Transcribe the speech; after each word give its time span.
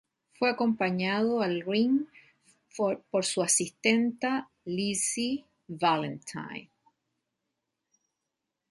Fue 0.33 0.49
acompañado 0.49 1.43
al 1.43 1.61
ring 1.61 2.07
por 2.75 3.23
su 3.23 3.43
asistenta 3.43 4.49
Lizzy 4.65 5.45
Valentine. 5.67 6.71